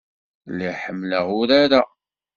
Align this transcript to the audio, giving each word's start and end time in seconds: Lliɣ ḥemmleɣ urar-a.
Lliɣ 0.51 0.75
ḥemmleɣ 0.83 1.25
urar-a. 1.41 1.81